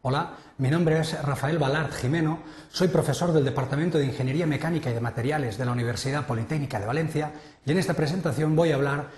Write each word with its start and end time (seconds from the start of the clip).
Hola, 0.00 0.36
mi 0.58 0.70
nombre 0.70 1.00
es 1.00 1.20
Rafael 1.24 1.58
Balart 1.58 1.92
Jimeno, 1.92 2.38
soy 2.70 2.86
profesor 2.86 3.32
del 3.32 3.44
Departamento 3.44 3.98
de 3.98 4.04
Ingeniería 4.04 4.46
Mecánica 4.46 4.88
y 4.90 4.94
de 4.94 5.00
Materiales 5.00 5.58
de 5.58 5.64
la 5.64 5.72
Universidad 5.72 6.24
Politécnica 6.24 6.78
de 6.78 6.86
Valencia 6.86 7.32
y 7.66 7.72
en 7.72 7.78
esta 7.78 7.94
presentación 7.94 8.54
voy 8.54 8.70
a 8.70 8.76
hablar 8.76 9.08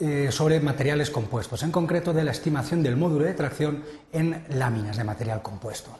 eh, 0.00 0.28
sobre 0.30 0.58
materiales 0.60 1.10
compuestos, 1.10 1.62
en 1.62 1.70
concreto 1.70 2.14
de 2.14 2.24
la 2.24 2.30
estimación 2.30 2.82
del 2.82 2.96
módulo 2.96 3.26
de 3.26 3.34
tracción 3.34 3.84
en 4.12 4.46
láminas 4.48 4.96
de 4.96 5.04
material 5.04 5.42
compuesto. 5.42 5.90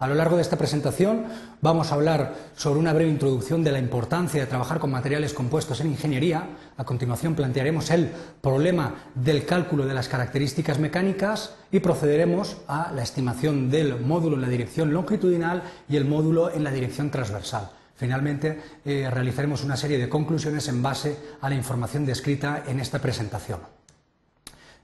A 0.00 0.06
lo 0.06 0.14
largo 0.14 0.36
de 0.36 0.42
esta 0.42 0.56
presentación 0.56 1.24
vamos 1.60 1.90
a 1.90 1.96
hablar 1.96 2.34
sobre 2.54 2.78
una 2.78 2.92
breve 2.92 3.10
introducción 3.10 3.64
de 3.64 3.72
la 3.72 3.80
importancia 3.80 4.40
de 4.40 4.46
trabajar 4.46 4.78
con 4.78 4.92
materiales 4.92 5.34
compuestos 5.34 5.80
en 5.80 5.88
ingeniería. 5.88 6.46
A 6.76 6.84
continuación 6.84 7.34
plantearemos 7.34 7.90
el 7.90 8.08
problema 8.40 8.94
del 9.16 9.44
cálculo 9.44 9.86
de 9.86 9.94
las 9.94 10.08
características 10.08 10.78
mecánicas 10.78 11.54
y 11.72 11.80
procederemos 11.80 12.58
a 12.68 12.92
la 12.92 13.02
estimación 13.02 13.70
del 13.70 13.98
módulo 14.00 14.36
en 14.36 14.42
la 14.42 14.48
dirección 14.48 14.92
longitudinal 14.92 15.64
y 15.88 15.96
el 15.96 16.04
módulo 16.04 16.52
en 16.52 16.62
la 16.62 16.70
dirección 16.70 17.10
transversal. 17.10 17.70
Finalmente, 17.96 18.60
eh, 18.84 19.10
realizaremos 19.10 19.64
una 19.64 19.76
serie 19.76 19.98
de 19.98 20.08
conclusiones 20.08 20.68
en 20.68 20.80
base 20.80 21.16
a 21.40 21.48
la 21.48 21.56
información 21.56 22.06
descrita 22.06 22.62
en 22.68 22.78
esta 22.78 23.00
presentación. 23.00 23.58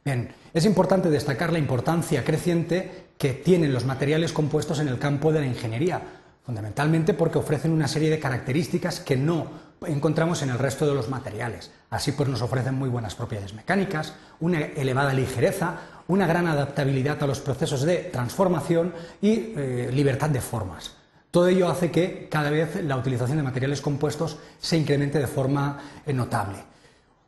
Bien, 0.05 0.35
es 0.53 0.67
importante 0.67 1.09
destacar 1.09 1.51
la 1.53 1.59
importancia 1.59 2.25
creciente 2.25 3.04
que 3.19 3.33
tienen 3.33 3.73
los 3.73 3.85
materiales 3.85 4.33
compuestos 4.33 4.79
en 4.81 4.89
el 4.89 4.99
campo 4.99 5.33
de 5.33 5.41
la 5.41 5.47
ingeniería, 5.47 6.01
fundamentalmente 6.45 7.15
porque 7.15 7.39
ofrecen 7.39 7.73
una 7.73 7.89
serie 7.89 8.11
de 8.11 8.19
características 8.19 9.01
que 9.01 9.17
no 9.17 9.65
encontramos 9.87 10.43
en 10.43 10.51
el 10.51 10.59
resto 10.59 10.87
de 10.87 10.95
los 10.95 11.09
materiales. 11.09 11.71
Así 11.91 12.13
pues 12.13 12.29
nos 12.29 12.43
ofrecen 12.43 12.75
muy 12.75 12.89
buenas 12.89 13.15
propiedades 13.15 13.55
mecánicas, 13.55 14.15
una 14.41 14.61
elevada 14.61 15.13
ligereza, 15.13 15.79
una 16.09 16.27
gran 16.27 16.47
adaptabilidad 16.47 17.23
a 17.23 17.27
los 17.27 17.41
procesos 17.41 17.83
de 17.83 17.97
transformación 18.13 18.93
y 19.23 19.55
eh, 19.57 19.91
libertad 19.93 20.31
de 20.31 20.41
formas. 20.41 20.93
Todo 21.31 21.49
ello 21.49 21.69
hace 21.69 21.91
que 21.91 22.29
cada 22.31 22.51
vez 22.51 22.83
la 22.85 22.97
utilización 22.97 23.39
de 23.39 23.43
materiales 23.43 23.81
compuestos 23.81 24.39
se 24.61 24.77
incremente 24.77 25.19
de 25.19 25.27
forma 25.27 25.81
eh, 26.07 26.13
notable. 26.13 26.59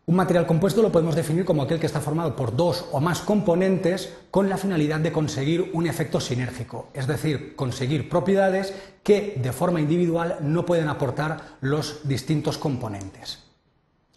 Un 0.08 0.14
material 0.14 0.46
compuesto 0.46 0.82
lo 0.82 0.92
podemos 0.92 1.16
definir 1.16 1.44
como 1.44 1.62
aquel 1.62 1.80
que 1.80 1.86
está 1.86 2.00
formado 2.00 2.36
por 2.36 2.54
dos 2.54 2.84
o 2.92 3.00
más 3.00 3.22
componentes 3.22 4.14
con 4.30 4.48
la 4.48 4.56
finalidad 4.56 5.00
de 5.00 5.10
conseguir 5.10 5.72
un 5.72 5.88
efecto 5.88 6.20
sinérgico, 6.20 6.90
es 6.94 7.08
decir, 7.08 7.56
conseguir 7.56 8.08
propiedades 8.08 8.72
que 9.02 9.34
de 9.42 9.52
forma 9.52 9.80
individual 9.80 10.38
no 10.42 10.64
pueden 10.64 10.86
aportar 10.86 11.56
los 11.60 12.06
distintos 12.06 12.56
componentes. 12.56 13.40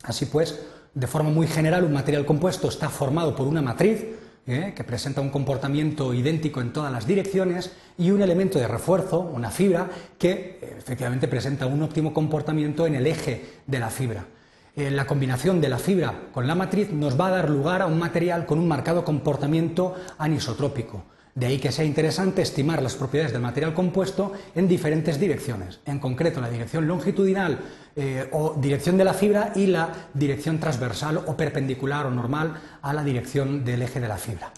Así 0.03 0.27
pues, 0.27 0.59
de 0.93 1.07
forma 1.07 1.31
muy 1.31 1.47
general, 1.47 1.83
un 1.83 1.93
material 1.93 2.23
compuesto 2.23 2.69
está 2.69 2.89
formado 2.89 3.35
por 3.35 3.47
una 3.47 3.63
matriz, 3.63 4.05
¿eh? 4.45 4.73
que 4.75 4.83
presenta 4.83 5.21
un 5.21 5.31
comportamiento 5.31 6.13
idéntico 6.13 6.61
en 6.61 6.71
todas 6.71 6.91
las 6.91 7.07
direcciones, 7.07 7.71
y 7.97 8.11
un 8.11 8.21
elemento 8.21 8.59
de 8.59 8.67
refuerzo, 8.67 9.21
una 9.21 9.49
fibra, 9.49 9.89
que 10.19 10.59
efectivamente 10.77 11.27
presenta 11.27 11.65
un 11.65 11.81
óptimo 11.81 12.13
comportamiento 12.13 12.85
en 12.85 12.93
el 12.93 13.07
eje 13.07 13.43
de 13.65 13.79
la 13.79 13.89
fibra. 13.89 14.27
Eh, 14.75 14.91
la 14.91 15.05
combinación 15.05 15.59
de 15.61 15.69
la 15.69 15.79
fibra 15.79 16.13
con 16.31 16.47
la 16.47 16.55
matriz 16.55 16.91
nos 16.91 17.19
va 17.19 17.27
a 17.27 17.31
dar 17.31 17.49
lugar 17.49 17.81
a 17.81 17.87
un 17.87 17.97
material 17.97 18.45
con 18.45 18.59
un 18.59 18.67
marcado 18.67 19.03
comportamiento 19.03 19.95
anisotrópico. 20.17 21.03
De 21.35 21.45
ahí 21.45 21.57
que 21.57 21.71
sea 21.71 21.85
interesante 21.85 22.41
estimar 22.41 22.81
las 22.81 22.95
propiedades 22.95 23.31
del 23.31 23.41
material 23.41 23.73
compuesto 23.73 24.33
en 24.55 24.67
diferentes 24.67 25.19
direcciones, 25.19 25.79
en 25.85 25.99
concreto 25.99 26.41
la 26.41 26.49
dirección 26.49 26.87
longitudinal 26.87 27.59
eh, 27.95 28.27
o 28.33 28.55
dirección 28.59 28.97
de 28.97 29.05
la 29.05 29.13
fibra 29.13 29.53
y 29.55 29.67
la 29.67 29.89
dirección 30.13 30.59
transversal 30.59 31.17
o 31.25 31.37
perpendicular 31.37 32.05
o 32.05 32.11
normal 32.11 32.59
a 32.81 32.93
la 32.93 33.03
dirección 33.03 33.63
del 33.63 33.83
eje 33.83 33.99
de 33.99 34.07
la 34.07 34.17
fibra. 34.17 34.51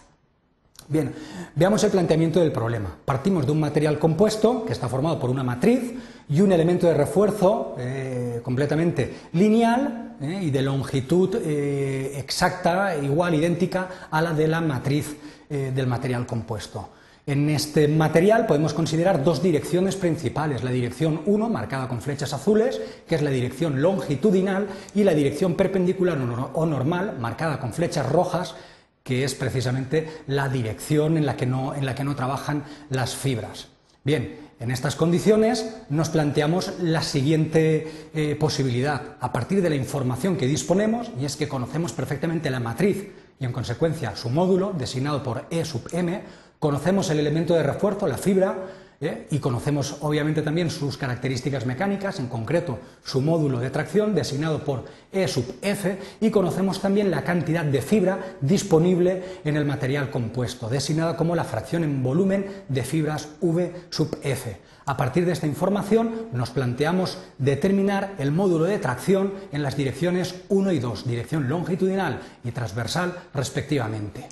Bien, 0.88 1.14
veamos 1.54 1.84
el 1.84 1.90
planteamiento 1.90 2.40
del 2.40 2.52
problema. 2.52 2.96
Partimos 3.04 3.46
de 3.46 3.52
un 3.52 3.60
material 3.60 3.98
compuesto 3.98 4.64
que 4.64 4.72
está 4.72 4.88
formado 4.88 5.18
por 5.18 5.30
una 5.30 5.44
matriz 5.44 5.94
y 6.28 6.40
un 6.40 6.52
elemento 6.52 6.86
de 6.86 6.94
refuerzo 6.94 7.76
eh, 7.78 8.40
completamente 8.42 9.14
lineal 9.32 10.16
eh, 10.20 10.40
y 10.42 10.50
de 10.50 10.62
longitud 10.62 11.36
eh, 11.36 12.14
exacta, 12.18 12.96
igual, 12.96 13.34
idéntica 13.34 13.88
a 14.10 14.22
la 14.22 14.32
de 14.32 14.48
la 14.48 14.60
matriz 14.60 15.16
del 15.52 15.86
material 15.86 16.24
compuesto. 16.24 16.88
En 17.26 17.50
este 17.50 17.86
material 17.86 18.46
podemos 18.46 18.72
considerar 18.72 19.22
dos 19.22 19.42
direcciones 19.42 19.96
principales, 19.96 20.64
la 20.64 20.70
dirección 20.70 21.20
1, 21.26 21.50
marcada 21.50 21.86
con 21.86 22.00
flechas 22.00 22.32
azules, 22.32 22.80
que 23.06 23.16
es 23.16 23.22
la 23.22 23.28
dirección 23.28 23.82
longitudinal, 23.82 24.66
y 24.94 25.04
la 25.04 25.12
dirección 25.12 25.54
perpendicular 25.54 26.18
o 26.54 26.64
normal, 26.64 27.16
marcada 27.20 27.60
con 27.60 27.74
flechas 27.74 28.10
rojas, 28.10 28.54
que 29.02 29.24
es 29.24 29.34
precisamente 29.34 30.08
la 30.26 30.48
dirección 30.48 31.16
en 31.16 31.26
la 31.26 31.36
que 31.36 31.46
no, 31.46 31.74
en 31.74 31.86
la 31.86 31.94
que 31.94 32.04
no 32.04 32.16
trabajan 32.16 32.64
las 32.88 33.14
fibras. 33.14 33.68
Bien, 34.04 34.36
en 34.62 34.70
estas 34.70 34.94
condiciones 34.94 35.66
nos 35.90 36.08
planteamos 36.08 36.72
la 36.80 37.02
siguiente 37.02 38.08
eh, 38.14 38.36
posibilidad. 38.36 39.16
A 39.20 39.32
partir 39.32 39.60
de 39.60 39.68
la 39.68 39.74
información 39.74 40.36
que 40.36 40.46
disponemos, 40.46 41.10
y 41.20 41.24
es 41.24 41.36
que 41.36 41.48
conocemos 41.48 41.92
perfectamente 41.92 42.48
la 42.48 42.60
matriz 42.60 43.10
y 43.40 43.44
en 43.44 43.50
consecuencia 43.50 44.14
su 44.14 44.30
módulo, 44.30 44.72
designado 44.78 45.24
por 45.24 45.46
E 45.50 45.64
sub 45.64 45.88
m, 45.92 46.22
conocemos 46.60 47.10
el 47.10 47.18
elemento 47.18 47.54
de 47.54 47.64
refuerzo, 47.64 48.06
la 48.06 48.16
fibra, 48.16 48.56
¿eh? 49.02 49.26
y 49.30 49.38
conocemos 49.38 49.96
obviamente 50.00 50.42
también 50.42 50.70
sus 50.70 50.96
características 50.96 51.66
mecánicas, 51.66 52.18
en 52.20 52.28
concreto 52.28 52.78
su 53.04 53.20
módulo 53.20 53.58
de 53.58 53.70
tracción 53.70 54.14
designado 54.14 54.64
por 54.64 54.84
E 55.12 55.28
sub 55.28 55.44
F 55.60 55.98
y 56.20 56.30
conocemos 56.30 56.80
también 56.80 57.10
la 57.10 57.24
cantidad 57.24 57.64
de 57.64 57.82
fibra 57.82 58.36
disponible 58.40 59.40
en 59.44 59.56
el 59.56 59.64
material 59.64 60.10
compuesto, 60.10 60.68
designada 60.68 61.16
como 61.16 61.36
la 61.36 61.44
fracción 61.44 61.84
en 61.84 62.02
volumen 62.02 62.46
de 62.68 62.82
fibras 62.82 63.28
V 63.40 63.72
sub 63.90 64.18
F. 64.22 64.56
A 64.84 64.96
partir 64.96 65.26
de 65.26 65.32
esta 65.32 65.46
información 65.46 66.28
nos 66.32 66.50
planteamos 66.50 67.18
determinar 67.38 68.14
el 68.18 68.32
módulo 68.32 68.64
de 68.64 68.78
tracción 68.78 69.34
en 69.52 69.62
las 69.62 69.76
direcciones 69.76 70.34
1 70.48 70.72
y 70.72 70.78
2, 70.78 71.06
dirección 71.06 71.48
longitudinal 71.48 72.20
y 72.44 72.50
transversal 72.50 73.14
respectivamente. 73.34 74.28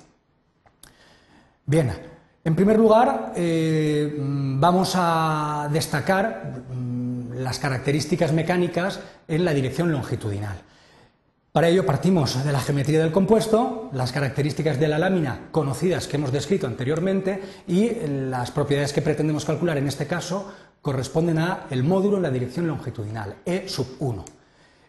Bien, 1.65 1.91
en 2.43 2.55
primer 2.55 2.77
lugar, 2.77 3.33
eh, 3.35 4.13
vamos 4.61 4.93
a 4.95 5.67
destacar 5.73 6.61
mm, 6.71 7.33
las 7.33 7.57
características 7.57 8.31
mecánicas 8.31 8.99
en 9.27 9.43
la 9.43 9.55
dirección 9.55 9.91
longitudinal. 9.91 10.55
Para 11.51 11.67
ello 11.67 11.83
partimos 11.83 12.45
de 12.45 12.51
la 12.51 12.61
geometría 12.61 12.99
del 12.99 13.11
compuesto, 13.11 13.89
las 13.91 14.11
características 14.11 14.79
de 14.79 14.87
la 14.87 14.99
lámina 14.99 15.47
conocidas 15.51 16.07
que 16.07 16.17
hemos 16.17 16.31
descrito 16.31 16.67
anteriormente 16.67 17.41
y 17.67 17.89
las 18.29 18.51
propiedades 18.51 18.93
que 18.93 19.01
pretendemos 19.01 19.45
calcular 19.45 19.79
en 19.79 19.87
este 19.87 20.05
caso 20.05 20.53
corresponden 20.83 21.39
a 21.39 21.65
el 21.71 21.83
módulo 21.83 22.17
en 22.17 22.23
la 22.23 22.29
dirección 22.29 22.67
longitudinal, 22.67 23.37
E 23.43 23.67
sub 23.67 23.97
1. 23.97 24.23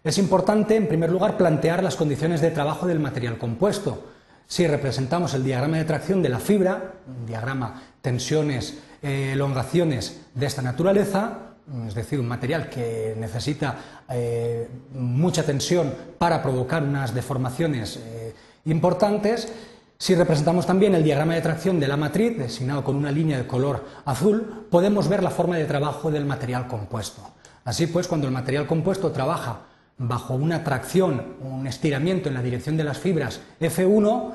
Es 0.05 0.19
importante, 0.19 0.77
en 0.77 0.87
primer 0.87 1.11
lugar, 1.11 1.39
plantear 1.39 1.83
las 1.83 1.97
condiciones 1.97 2.43
de 2.43 2.51
trabajo 2.51 2.87
del 2.87 3.01
material 3.01 3.39
compuesto. 3.39 4.05
Si 4.47 4.67
representamos 4.67 5.33
el 5.33 5.45
diagrama 5.45 5.79
de 5.79 5.85
tracción 5.85 6.23
de 6.23 6.29
la 6.29 6.41
fibra, 6.41 6.93
un 7.07 7.25
diagrama 7.25 7.83
tensiones, 8.03 8.79
elongaciones 9.03 10.21
de 10.35 10.47
esta 10.47 10.63
naturaleza, 10.63 11.39
es 11.87 11.95
decir, 11.95 12.19
un 12.21 12.29
material 12.29 12.69
que 12.69 13.15
necesita 13.19 14.05
eh, 14.09 14.69
mucha 14.95 15.45
tensión 15.45 15.93
para 16.19 16.43
provocar 16.43 16.83
unas 16.83 17.15
deformaciones 17.15 17.97
eh, 17.97 18.35
importantes, 18.67 19.53
si 19.99 20.17
representamos 20.17 20.67
también 20.67 20.97
el 20.97 21.05
diagrama 21.05 21.35
de 21.35 21.41
tracción 21.41 21.79
de 21.79 21.87
la 21.87 21.97
matriz, 21.97 22.37
designado 22.37 22.83
con 22.83 22.97
una 22.97 23.13
línea 23.13 23.39
de 23.39 23.47
color 23.47 23.85
azul, 24.05 24.67
podemos 24.69 25.07
ver 25.09 25.23
la 25.23 25.31
forma 25.31 25.57
de 25.57 25.65
trabajo 25.65 26.11
del 26.11 26.25
material 26.25 26.67
compuesto. 26.67 27.23
Así 27.65 27.87
pues, 27.87 28.09
cuando 28.09 28.27
el 28.27 28.33
material 28.33 28.67
compuesto 28.67 29.13
trabaja 29.13 29.61
bajo 29.99 30.35
una 30.35 30.65
tracción, 30.65 31.37
un 31.41 31.69
estiramiento 31.69 32.29
en 32.29 32.35
la 32.35 32.43
dirección 32.43 32.77
de 32.77 32.83
las 32.83 32.99
fibras 32.99 33.41
F1, 33.61 34.33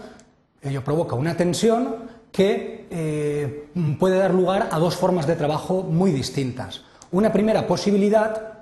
ello 0.62 0.84
provoca 0.86 1.16
una 1.16 1.36
tensión 1.36 1.96
que 2.38 2.86
eh, 2.92 3.66
puede 3.98 4.20
dar 4.20 4.32
lugar 4.32 4.70
a 4.72 4.78
dos 4.78 4.96
formas 4.96 5.26
de 5.26 5.36
trabajo 5.36 5.82
muy 5.82 6.12
distintas. 6.12 6.82
Una 7.12 7.34
primera 7.34 7.66
posibilidad 7.66 8.60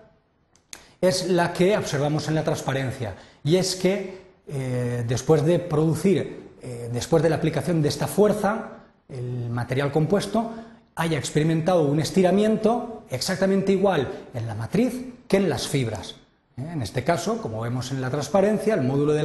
es 1.02 1.28
la 1.28 1.52
que 1.52 1.78
observamos 1.78 2.30
en 2.30 2.36
la 2.36 2.46
transparencia, 2.46 3.16
y 3.44 3.58
es 3.58 3.76
que 3.76 4.18
eh, 4.48 5.04
después 5.06 5.44
de 5.44 5.60
producir, 5.60 6.54
eh, 6.62 6.90
después 6.94 7.22
de 7.22 7.30
la 7.30 7.36
aplicación 7.36 7.82
de 7.82 7.90
esta 7.90 8.08
fuerza, 8.08 8.78
el 9.10 9.50
material 9.50 9.92
compuesto 9.92 10.54
haya 10.96 11.18
experimentado 11.18 11.84
un 11.84 12.00
estiramiento 12.00 13.04
exactamente 13.10 13.74
igual 13.74 14.08
en 14.34 14.48
la 14.48 14.56
matriz 14.56 14.94
que 15.28 15.36
en 15.36 15.50
las 15.50 15.68
fibras. 15.68 16.16
¿Eh? 16.58 16.70
En 16.74 16.82
este 16.82 17.04
caso, 17.04 17.42
como 17.42 17.62
vemos 17.62 17.92
en 17.92 18.02
la 18.02 18.10
transparencia, 18.10 18.74
el 18.74 18.82
módulo 18.82 19.14
de 19.14 19.24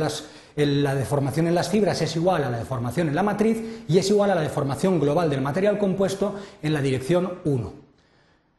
la 0.56 0.94
deformación 0.94 1.46
en 1.46 1.54
las 1.54 1.68
fibras 1.68 2.00
es 2.02 2.16
igual 2.16 2.44
a 2.44 2.50
la 2.50 2.58
deformación 2.58 3.08
en 3.08 3.14
la 3.14 3.22
matriz 3.22 3.84
y 3.88 3.98
es 3.98 4.10
igual 4.10 4.30
a 4.30 4.34
la 4.34 4.42
deformación 4.42 5.00
global 5.00 5.30
del 5.30 5.40
material 5.40 5.78
compuesto 5.78 6.34
en 6.62 6.72
la 6.72 6.82
dirección 6.82 7.38
1. 7.44 7.72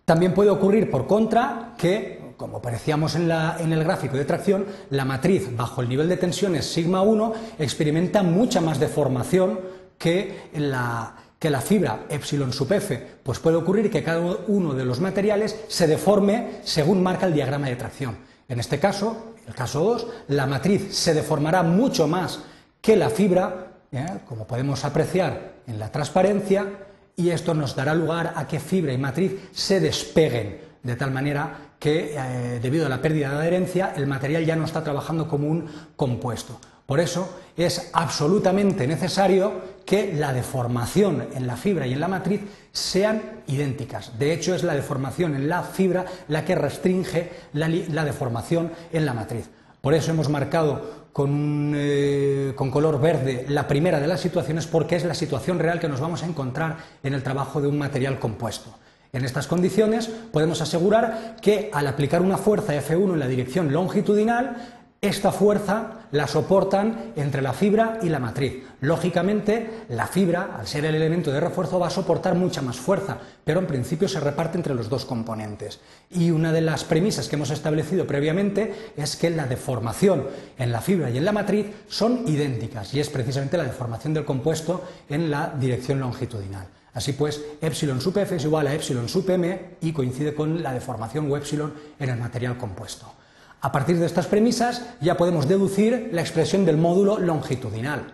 También 0.06 0.34
puede 0.34 0.50
ocurrir, 0.50 0.90
por 0.90 1.08
contra, 1.08 1.74
que, 1.78 2.34
como 2.36 2.58
apreciamos 2.58 3.16
en, 3.16 3.32
el 3.32 3.84
gráfico 3.84 4.18
de 4.18 4.26
tracción, 4.26 4.66
la 4.90 5.06
matriz 5.06 5.56
bajo 5.56 5.82
el 5.82 5.90
nivel 5.90 6.10
de 6.10 6.18
tensiones 6.18 6.66
sigma 6.66 7.02
1 7.02 7.34
experimenta 7.60 8.24
mucha 8.24 8.62
más 8.62 8.80
deformación 8.80 9.60
que 9.98 10.50
la, 10.56 11.16
que 11.38 11.52
la 11.52 11.62
fibra 11.62 12.06
epsilon 12.10 12.52
sub 12.52 12.74
f, 12.74 13.08
pues 13.24 13.40
puede 13.40 13.58
ocurrir 13.58 13.92
que 13.92 14.04
cada 14.04 14.20
uno 14.48 14.74
de 14.74 14.84
los 14.84 15.00
materiales 15.00 15.64
se 15.68 15.88
deforme 15.88 16.60
según 16.64 17.04
marca 17.04 17.28
el 17.28 17.34
diagrama 17.34 17.68
de 17.68 17.76
tracción. 17.76 18.31
En 18.52 18.60
este 18.60 18.80
caso, 18.80 19.36
el 19.48 19.56
caso 19.56 19.80
2, 19.82 20.08
la 20.28 20.46
matriz 20.46 20.94
se 20.94 21.14
deformará 21.14 21.64
mucho 21.64 22.06
más 22.06 22.42
que 22.82 22.98
la 22.98 23.10
fibra, 23.10 23.68
¿eh? 23.94 24.06
como 24.28 24.46
podemos 24.46 24.84
apreciar 24.84 25.54
en 25.68 25.80
la 25.80 25.90
transparencia, 25.90 26.68
y 27.16 27.30
esto 27.30 27.54
nos 27.54 27.78
dará 27.78 27.96
lugar 27.96 28.34
a 28.36 28.46
que 28.48 28.60
fibra 28.60 28.92
y 28.92 28.98
matriz 28.98 29.52
se 29.54 29.80
despeguen, 29.80 30.60
de 30.84 30.96
tal 30.98 31.12
manera 31.12 31.76
que, 31.80 32.14
eh, 32.14 32.60
debido 32.62 32.88
a 32.88 32.90
la 32.90 33.02
pérdida 33.02 33.30
de 33.30 33.36
adherencia, 33.36 33.94
el 33.96 34.06
material 34.06 34.46
ya 34.46 34.58
no 34.58 34.66
está 34.66 34.84
trabajando 34.84 35.30
como 35.30 35.48
un 35.48 35.70
compuesto. 35.96 36.60
Por 36.92 37.00
eso 37.00 37.30
es 37.56 37.90
absolutamente 37.94 38.86
necesario 38.86 39.62
que 39.86 40.14
la 40.14 40.34
deformación 40.34 41.26
en 41.34 41.48
la 41.48 41.56
fibra 41.56 41.88
y 41.88 41.94
en 41.94 42.02
la 42.02 42.10
matriz 42.10 42.42
sean 42.74 43.22
idénticas. 43.48 44.20
De 44.20 44.34
hecho, 44.34 44.54
es 44.54 44.64
la 44.64 44.76
deformación 44.76 45.34
en 45.34 45.48
la 45.48 45.64
fibra 45.64 46.04
la 46.28 46.44
que 46.44 46.54
restringe 46.54 47.32
la, 47.54 47.70
deformación 48.04 48.74
en 48.92 49.06
la 49.06 49.14
matriz. 49.14 49.50
Por 49.80 49.94
eso 49.94 50.12
hemos 50.12 50.28
marcado 50.28 51.06
con, 51.14 51.72
eh, 51.78 52.52
con, 52.58 52.70
color 52.70 53.00
verde 53.00 53.46
la 53.48 53.70
primera 53.70 54.02
de 54.02 54.08
las 54.08 54.20
situaciones 54.20 54.68
porque 54.68 54.98
es 54.98 55.06
la 55.06 55.14
situación 55.14 55.60
real 55.60 55.80
que 55.80 55.88
nos 55.88 56.02
vamos 56.02 56.24
a 56.24 56.26
encontrar 56.26 56.76
en 57.04 57.14
el 57.14 57.24
trabajo 57.24 57.62
de 57.62 57.70
un 57.70 57.78
material 57.78 58.20
compuesto. 58.20 58.76
En 59.14 59.24
estas 59.24 59.48
condiciones 59.48 60.08
podemos 60.08 60.62
asegurar 60.62 61.38
que 61.42 61.70
al 61.74 61.88
aplicar 61.88 62.22
una 62.22 62.38
fuerza 62.38 62.74
F1 62.76 63.14
en 63.14 63.20
la 63.20 63.28
dirección 63.28 63.72
longitudinal, 63.72 64.81
esta 65.02 65.32
fuerza 65.32 66.08
la 66.12 66.28
soportan 66.28 67.14
entre 67.16 67.42
la 67.42 67.54
fibra 67.54 67.98
y 68.04 68.10
la 68.10 68.20
matriz. 68.20 68.64
Lógicamente, 68.82 69.86
la 69.90 70.06
fibra, 70.06 70.56
al 70.60 70.68
ser 70.68 70.86
el 70.86 70.94
elemento 70.94 71.32
de 71.32 71.40
refuerzo, 71.40 71.80
va 71.80 71.88
a 71.88 71.90
soportar 71.90 72.36
mucha 72.36 72.62
más 72.62 72.78
fuerza, 72.78 73.18
pero 73.44 73.60
en 73.60 73.66
principio 73.66 74.08
se 74.08 74.20
reparte 74.20 74.58
entre 74.58 74.76
los 74.76 74.90
dos 74.90 75.06
componentes. 75.06 75.80
Y 76.12 76.30
una 76.30 76.52
de 76.52 76.62
las 76.62 76.84
premisas 76.84 77.28
que 77.28 77.36
hemos 77.36 77.50
establecido 77.50 78.06
previamente 78.06 78.92
es 78.96 79.16
que 79.16 79.32
la 79.32 79.48
deformación 79.48 80.28
en 80.60 80.72
la 80.72 80.82
fibra 80.82 81.10
y 81.10 81.18
en 81.18 81.26
la 81.26 81.32
matriz 81.32 81.66
son 81.88 82.28
idénticas, 82.28 82.94
y 82.94 83.00
es 83.00 83.10
precisamente 83.10 83.58
la 83.58 83.64
deformación 83.64 84.14
del 84.14 84.26
compuesto 84.26 84.84
en 85.10 85.32
la 85.32 85.52
dirección 85.60 86.00
longitudinal. 86.00 86.68
Así 86.94 87.14
pues, 87.14 87.42
epsilon 87.60 88.02
sub 88.02 88.20
f 88.20 88.36
es 88.36 88.44
igual 88.44 88.68
a 88.68 88.74
epsilon 88.76 89.10
sub 89.10 89.28
m 89.32 89.78
y 89.82 89.94
coincide 89.94 90.36
con 90.36 90.62
la 90.62 90.74
deformación 90.74 91.32
o 91.32 91.38
epsilon 91.38 91.74
en 91.98 92.10
el 92.10 92.20
material 92.20 92.56
compuesto. 92.58 93.12
A 93.62 93.72
partir 93.72 94.00
de 94.00 94.08
estas 94.08 94.26
premisas 94.26 94.82
ya 95.02 95.16
podemos 95.16 95.48
deducir 95.48 96.10
la 96.14 96.22
expresión 96.22 96.66
del 96.66 96.78
módulo 96.78 97.20
longitudinal. 97.20 98.14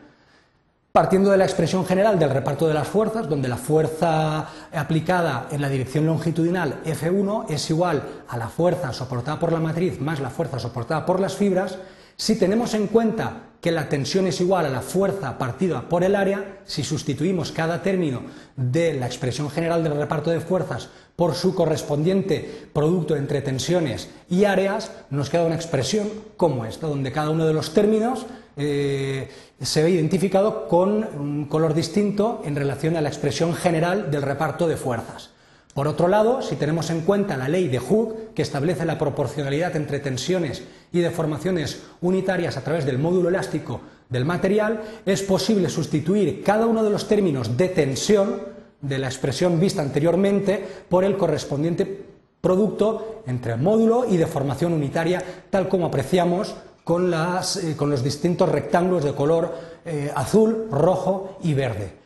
Partiendo 0.91 1.29
de 1.29 1.37
la 1.37 1.45
expresión 1.45 1.85
general 1.85 2.19
del 2.19 2.31
reparto 2.31 2.67
de 2.67 2.73
las 2.73 2.87
fuerzas, 2.87 3.29
donde 3.29 3.47
la 3.47 3.55
fuerza 3.55 4.49
aplicada 4.73 5.47
en 5.49 5.61
la 5.61 5.69
dirección 5.69 6.05
longitudinal 6.05 6.81
F1 6.83 7.45
es 7.49 7.69
igual 7.69 8.03
a 8.27 8.35
la 8.35 8.49
fuerza 8.49 8.91
soportada 8.91 9.39
por 9.39 9.53
la 9.53 9.59
matriz 9.59 10.01
más 10.01 10.19
la 10.19 10.29
fuerza 10.29 10.59
soportada 10.59 11.05
por 11.05 11.21
las 11.21 11.35
fibras, 11.35 11.77
si 12.17 12.35
tenemos 12.35 12.73
en 12.73 12.87
cuenta 12.87 13.43
que 13.61 13.71
la 13.71 13.89
tensión 13.89 14.27
es 14.27 14.41
igual 14.41 14.65
a 14.65 14.69
la 14.69 14.81
fuerza 14.81 15.37
partida 15.37 15.87
por 15.89 16.03
el 16.03 16.15
área, 16.15 16.59
si 16.65 16.83
sustituimos 16.83 17.51
cada 17.51 17.81
término 17.83 18.21
de 18.55 18.93
la 18.93 19.05
expresión 19.05 19.49
general 19.49 19.83
del 19.83 19.95
reparto 19.95 20.31
de 20.31 20.39
fuerzas 20.39 20.89
por 21.15 21.35
su 21.35 21.55
correspondiente 21.55 22.69
producto 22.73 23.15
entre 23.15 23.41
tensiones 23.41 24.09
y 24.29 24.45
áreas, 24.45 24.91
nos 25.09 25.29
queda 25.29 25.45
una 25.45 25.55
expresión 25.55 26.09
como 26.37 26.65
esta, 26.65 26.87
donde 26.87 27.11
cada 27.11 27.29
uno 27.29 27.45
de 27.45 27.53
los 27.53 27.73
términos 27.73 28.25
eh, 28.55 29.29
se 29.61 29.83
ve 29.83 29.91
identificado 29.91 30.67
con 30.67 31.03
un 31.03 31.45
color 31.45 31.73
distinto 31.73 32.41
en 32.45 32.55
relación 32.55 32.95
a 32.95 33.01
la 33.01 33.09
expresión 33.09 33.53
general 33.53 34.11
del 34.11 34.21
reparto 34.21 34.67
de 34.67 34.77
fuerzas. 34.77 35.31
Por 35.77 35.87
otro 35.87 36.07
lado, 36.07 36.41
si 36.41 36.55
tenemos 36.55 36.89
en 36.89 37.01
cuenta 37.01 37.37
la 37.37 37.47
ley 37.47 37.67
de 37.67 37.77
Hooke, 37.77 38.33
que 38.33 38.41
establece 38.41 38.83
la 38.83 38.97
proporcionalidad 38.97 39.75
entre 39.75 39.99
tensiones 39.99 40.63
y 40.91 41.01
deformaciones 41.01 41.83
unitarias 42.01 42.57
a 42.57 42.63
través 42.63 42.83
del 42.83 42.97
módulo 42.97 43.29
elástico 43.29 43.81
del 44.09 44.25
material, 44.25 44.81
es 45.05 45.21
posible 45.21 45.69
sustituir 45.69 46.41
cada 46.43 46.65
uno 46.65 46.83
de 46.83 46.89
los 46.89 47.07
términos 47.07 47.57
de 47.57 47.69
tensión 47.69 48.41
de 48.81 48.97
la 48.97 49.05
expresión 49.05 49.59
vista 49.59 49.83
anteriormente 49.83 50.65
por 50.89 51.03
el 51.03 51.15
correspondiente 51.15 52.05
producto 52.41 53.21
entre 53.27 53.55
módulo 53.55 54.07
y 54.09 54.17
deformación 54.17 54.73
unitaria, 54.73 55.23
tal 55.51 55.69
como 55.69 55.85
apreciamos 55.85 56.55
con, 56.83 57.13
eh, 57.13 57.75
los 57.79 58.03
distintos 58.03 58.49
rectángulos 58.49 59.03
de 59.03 59.13
color 59.13 59.53
eh, 59.85 60.11
azul, 60.15 60.69
rojo 60.71 61.37
y 61.43 61.53
verde. 61.53 61.96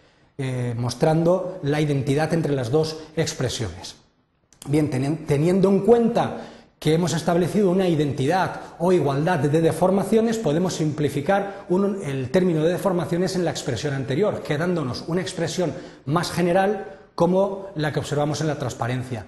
Eh, 0.43 0.73
mostrando 0.75 1.59
la 1.61 1.81
identidad 1.81 2.33
entre 2.33 2.55
las 2.55 2.71
dos 2.71 2.97
expresiones. 3.15 3.95
Bien, 4.67 4.89
teniendo 4.89 5.69
en 5.69 5.81
cuenta 5.81 6.47
que 6.79 6.95
hemos 6.95 7.13
establecido 7.13 7.69
una 7.69 7.87
identidad 7.87 8.59
o 8.79 8.91
igualdad 8.91 9.37
de 9.37 9.61
deformaciones, 9.61 10.39
podemos 10.39 10.73
simplificar 10.73 11.67
el 12.03 12.31
término 12.31 12.63
de 12.63 12.71
deformaciones 12.71 13.35
en 13.35 13.45
la 13.45 13.51
expresión 13.51 13.93
anterior, 13.93 14.41
quedándonos 14.41 15.03
una 15.07 15.21
expresión 15.21 15.75
más 16.05 16.31
general 16.31 16.87
como 17.13 17.67
la 17.75 17.93
que 17.93 17.99
observamos 17.99 18.41
en 18.41 18.47
la 18.47 18.57
transparencia. 18.57 19.27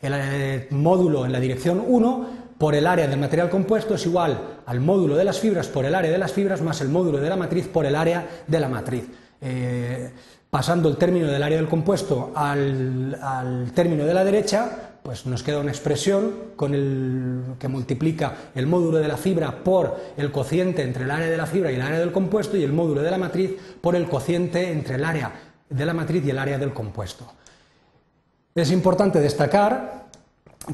El 0.00 0.14
eh, 0.16 0.68
módulo 0.70 1.26
en 1.26 1.32
la 1.32 1.40
dirección 1.40 1.84
1 1.86 2.26
por 2.56 2.74
el 2.74 2.86
área 2.86 3.06
del 3.06 3.20
material 3.20 3.50
compuesto 3.50 3.96
es 3.96 4.06
igual 4.06 4.62
al 4.64 4.80
módulo 4.80 5.14
de 5.14 5.24
las 5.24 5.38
fibras 5.38 5.68
por 5.68 5.84
el 5.84 5.94
área 5.94 6.10
de 6.10 6.16
las 6.16 6.32
fibras 6.32 6.62
más 6.62 6.80
el 6.80 6.88
módulo 6.88 7.18
de 7.18 7.28
la 7.28 7.36
matriz 7.36 7.68
por 7.68 7.84
el 7.84 7.96
área 7.96 8.26
de 8.46 8.60
la 8.60 8.70
matriz. 8.70 9.04
Eh, 9.42 10.10
pasando 10.54 10.88
el 10.88 10.96
término 10.96 11.26
del 11.26 11.42
área 11.42 11.58
del 11.58 11.66
compuesto 11.66 12.30
al, 12.32 13.72
término 13.74 14.04
de 14.04 14.14
la 14.14 14.22
derecha, 14.22 14.92
pues 15.02 15.26
nos 15.26 15.42
queda 15.42 15.58
una 15.58 15.72
expresión 15.72 16.32
con 16.54 16.72
el, 16.74 17.56
que 17.58 17.66
multiplica 17.66 18.36
el 18.54 18.68
módulo 18.68 18.98
de 18.98 19.08
la 19.08 19.16
fibra 19.16 19.64
por 19.64 19.98
el 20.16 20.30
cociente 20.30 20.82
entre 20.82 21.06
el 21.06 21.10
área 21.10 21.26
de 21.26 21.36
la 21.36 21.46
fibra 21.46 21.72
y 21.72 21.74
el 21.74 21.82
área 21.82 21.98
del 21.98 22.12
compuesto 22.12 22.56
y 22.56 22.62
el 22.62 22.72
módulo 22.72 23.02
de 23.02 23.10
la 23.10 23.18
matriz 23.18 23.50
por 23.80 23.96
el 23.96 24.06
cociente 24.06 24.70
entre 24.70 24.94
el 24.94 25.04
área 25.04 25.32
de 25.68 25.86
la 25.86 25.92
matriz 25.92 26.24
y 26.24 26.30
el 26.30 26.38
área 26.38 26.56
del 26.56 26.72
compuesto. 26.72 27.32
Es 28.54 28.70
importante 28.70 29.18
destacar 29.18 30.04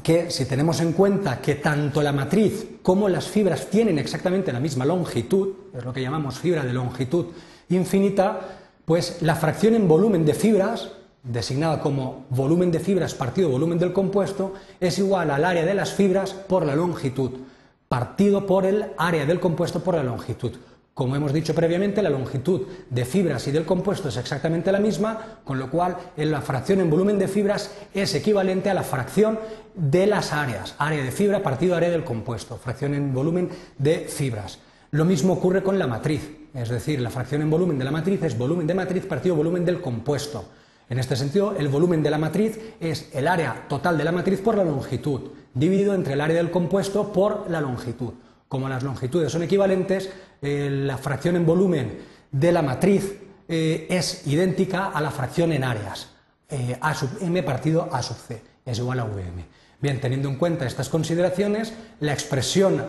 que 0.03 0.29
si 0.29 0.45
tenemos 0.45 0.79
en 0.79 0.93
cuenta 0.93 1.41
que 1.41 1.55
tanto 1.55 2.03
la 2.03 2.11
matriz 2.11 2.67
como 2.83 3.09
las 3.09 3.25
fibras 3.27 3.65
tienen 3.65 3.97
exactamente 3.97 4.53
la 4.53 4.59
misma 4.59 4.85
longitud, 4.85 5.55
es 5.75 5.83
lo 5.83 5.91
que 5.91 6.03
llamamos 6.03 6.37
fibra 6.37 6.63
de 6.63 6.71
longitud 6.71 7.25
infinita, 7.69 8.60
pues 8.85 9.21
la 9.21 9.35
fracción 9.35 9.75
en 9.75 9.87
volumen 9.87 10.25
de 10.25 10.33
fibras, 10.33 10.91
designada 11.23 11.81
como 11.81 12.25
volumen 12.29 12.71
de 12.71 12.79
fibras 12.79 13.13
partido 13.13 13.49
volumen 13.49 13.79
del 13.79 13.93
compuesto, 13.93 14.53
es 14.79 14.97
igual 14.97 15.31
al 15.31 15.45
área 15.45 15.65
de 15.65 15.73
las 15.73 15.93
fibras 15.93 16.33
por 16.33 16.65
la 16.65 16.75
longitud, 16.75 17.31
partido 17.87 18.45
por 18.45 18.65
el 18.65 18.87
área 18.97 19.25
del 19.25 19.39
compuesto 19.39 19.81
por 19.81 19.95
la 19.95 20.03
longitud. 20.03 20.53
Como 20.93 21.15
hemos 21.15 21.31
dicho 21.31 21.55
previamente, 21.55 22.01
la 22.01 22.09
longitud 22.09 22.63
de 22.89 23.05
fibras 23.05 23.47
y 23.47 23.51
del 23.51 23.65
compuesto 23.65 24.09
es 24.09 24.17
exactamente 24.17 24.73
la 24.73 24.79
misma, 24.79 25.39
con 25.45 25.57
lo 25.57 25.71
cual 25.71 25.97
la 26.17 26.41
fracción 26.41 26.81
en 26.81 26.89
volumen 26.89 27.17
de 27.17 27.29
fibras 27.29 27.71
es 27.93 28.13
equivalente 28.13 28.69
a 28.69 28.73
la 28.73 28.83
fracción 28.83 29.39
de 29.73 30.05
las 30.05 30.33
áreas, 30.33 30.75
área 30.77 31.01
de 31.01 31.11
fibra 31.11 31.41
partido 31.41 31.75
área 31.75 31.89
del 31.89 32.03
compuesto, 32.03 32.57
fracción 32.57 32.93
en 32.93 33.13
volumen 33.13 33.49
de 33.77 33.99
fibras. 33.99 34.59
Lo 34.91 35.05
mismo 35.05 35.33
ocurre 35.33 35.63
con 35.63 35.79
la 35.79 35.87
matriz. 35.87 36.37
Es 36.53 36.67
decir, 36.67 36.99
la 36.99 37.09
fracción 37.09 37.41
en 37.41 37.49
volumen 37.49 37.79
de 37.79 37.85
la 37.85 37.91
matriz 37.91 38.21
es 38.23 38.37
volumen 38.37 38.67
de 38.67 38.73
matriz 38.73 39.05
partido 39.05 39.35
volumen 39.35 39.63
del 39.63 39.79
compuesto. 39.79 40.49
En 40.89 40.99
este 40.99 41.15
sentido, 41.15 41.55
el 41.57 41.69
volumen 41.69 42.03
de 42.03 42.09
la 42.09 42.17
matriz 42.17 42.59
es 42.81 43.09
el 43.13 43.29
área 43.29 43.67
total 43.69 43.97
de 43.97 44.03
la 44.03 44.11
matriz 44.11 44.41
por 44.41 44.57
la 44.57 44.65
longitud, 44.65 45.31
dividido 45.53 45.93
entre 45.93 46.15
el 46.15 46.19
área 46.19 46.35
del 46.35 46.51
compuesto 46.51 47.13
por 47.13 47.49
la 47.49 47.61
longitud. 47.61 48.11
Como 48.49 48.67
las 48.67 48.83
longitudes 48.83 49.31
son 49.31 49.43
equivalentes, 49.43 50.11
eh, 50.41 50.69
la 50.69 50.97
fracción 50.97 51.37
en 51.37 51.45
volumen 51.45 51.99
de 52.29 52.51
la 52.51 52.61
matriz 52.61 53.17
eh, 53.47 53.87
es 53.89 54.27
idéntica 54.27 54.87
a 54.87 54.99
la 54.99 55.11
fracción 55.11 55.53
en 55.53 55.63
áreas. 55.63 56.09
Eh, 56.49 56.77
a 56.81 56.93
sub 56.93 57.11
m 57.21 57.41
partido 57.43 57.87
a 57.89 58.03
sub 58.03 58.17
c 58.17 58.41
es 58.65 58.77
igual 58.77 58.99
a 58.99 59.05
vm. 59.05 59.45
Bien, 59.79 60.01
teniendo 60.01 60.27
en 60.27 60.35
cuenta 60.35 60.65
estas 60.65 60.89
consideraciones, 60.89 61.73
la 62.01 62.11
expresión 62.11 62.83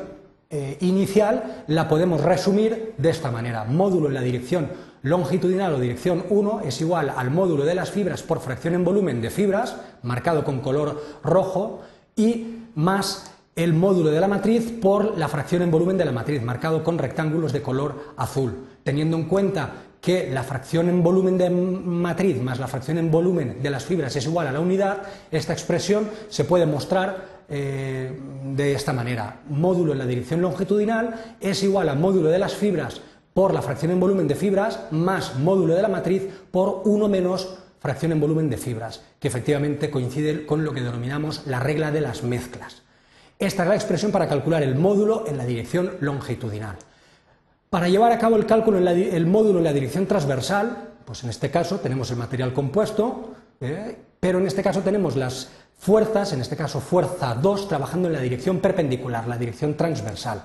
eh, 0.52 0.76
inicial 0.80 1.64
la 1.66 1.88
podemos 1.88 2.20
resumir 2.20 2.92
de 2.98 3.08
esta 3.08 3.30
manera. 3.30 3.64
Módulo 3.64 4.08
en 4.08 4.14
la 4.14 4.20
dirección 4.20 4.68
longitudinal 5.02 5.72
o 5.72 5.80
dirección 5.80 6.24
1 6.28 6.60
es 6.66 6.78
igual 6.82 7.10
al 7.16 7.30
módulo 7.30 7.64
de 7.64 7.74
las 7.74 7.90
fibras 7.90 8.22
por 8.22 8.40
fracción 8.40 8.74
en 8.74 8.84
volumen 8.84 9.22
de 9.22 9.30
fibras, 9.30 9.76
marcado 10.02 10.44
con 10.44 10.60
color 10.60 11.02
rojo, 11.24 11.80
y 12.14 12.58
más 12.74 13.32
el 13.56 13.72
módulo 13.72 14.10
de 14.10 14.20
la 14.20 14.28
matriz 14.28 14.72
por 14.80 15.16
la 15.16 15.28
fracción 15.28 15.62
en 15.62 15.70
volumen 15.70 15.96
de 15.96 16.04
la 16.04 16.12
matriz, 16.12 16.42
marcado 16.42 16.84
con 16.84 16.98
rectángulos 16.98 17.52
de 17.54 17.62
color 17.62 18.12
azul. 18.18 18.66
Teniendo 18.84 19.16
en 19.16 19.24
cuenta 19.24 19.72
que 20.02 20.30
la 20.30 20.42
fracción 20.42 20.88
en 20.88 21.02
volumen 21.02 21.38
de 21.38 21.48
matriz 21.48 22.42
más 22.42 22.58
la 22.58 22.66
fracción 22.66 22.98
en 22.98 23.10
volumen 23.10 23.62
de 23.62 23.70
las 23.70 23.84
fibras 23.84 24.14
es 24.16 24.26
igual 24.26 24.48
a 24.48 24.52
la 24.52 24.60
unidad, 24.60 25.04
esta 25.30 25.52
expresión 25.52 26.10
se 26.28 26.44
puede 26.44 26.66
mostrar 26.66 27.41
eh, 27.54 28.18
de 28.44 28.72
esta 28.72 28.94
manera. 28.94 29.42
Módulo 29.50 29.92
en 29.92 29.98
la 29.98 30.06
dirección 30.06 30.40
longitudinal 30.40 31.36
es 31.38 31.62
igual 31.62 31.90
a 31.90 31.94
módulo 31.94 32.30
de 32.30 32.38
las 32.38 32.54
fibras 32.54 33.02
por 33.34 33.52
la 33.52 33.60
fracción 33.60 33.92
en 33.92 34.00
volumen 34.00 34.26
de 34.26 34.34
fibras 34.34 34.80
más 34.90 35.38
módulo 35.38 35.74
de 35.74 35.82
la 35.82 35.88
matriz 35.88 36.28
por 36.50 36.80
1 36.86 37.08
menos 37.08 37.58
fracción 37.78 38.12
en 38.12 38.20
volumen 38.20 38.48
de 38.48 38.56
fibras, 38.56 39.02
que 39.20 39.28
efectivamente 39.28 39.90
coincide 39.90 40.46
con 40.46 40.64
lo 40.64 40.72
que 40.72 40.80
denominamos 40.80 41.46
la 41.46 41.60
regla 41.60 41.90
de 41.90 42.00
las 42.00 42.22
mezclas. 42.22 42.82
Esta 43.38 43.64
es 43.64 43.68
la 43.68 43.74
expresión 43.74 44.12
para 44.12 44.28
calcular 44.28 44.62
el 44.62 44.76
módulo 44.76 45.24
en 45.26 45.36
la 45.36 45.44
dirección 45.44 45.96
longitudinal. 46.00 46.76
Para 47.68 47.90
llevar 47.90 48.12
a 48.12 48.18
cabo 48.18 48.36
el 48.36 48.46
cálculo 48.46 48.78
en 48.78 48.88
el 48.88 49.26
módulo 49.26 49.58
en 49.58 49.64
la 49.64 49.74
dirección 49.74 50.06
transversal, 50.06 50.90
pues 51.04 51.22
en 51.24 51.28
este 51.28 51.50
caso 51.50 51.80
tenemos 51.80 52.10
el 52.10 52.16
material 52.16 52.54
compuesto, 52.54 53.34
¿eh? 53.60 53.98
pero 54.20 54.38
en 54.38 54.46
este 54.46 54.62
caso 54.62 54.80
tenemos 54.80 55.16
las 55.16 55.50
fuerzas, 55.82 56.32
en 56.32 56.40
este 56.40 56.56
caso 56.56 56.80
fuerza 56.80 57.34
2, 57.34 57.66
trabajando 57.66 58.06
en 58.06 58.14
la 58.14 58.20
dirección 58.20 58.60
perpendicular, 58.60 59.26
la 59.26 59.36
dirección 59.36 59.76
transversal. 59.76 60.44